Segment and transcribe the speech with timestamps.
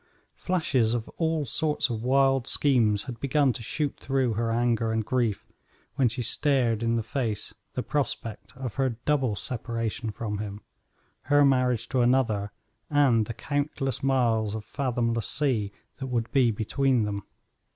[0.33, 5.05] Flashes of all sorts of wild schemes had begun to shoot through her anger and
[5.05, 5.45] grief
[5.93, 10.61] when she stared in the face the prospect of her double separation from him
[11.25, 12.51] her marriage to another,
[12.89, 17.21] and the countless miles of fathomless sea that would be between them.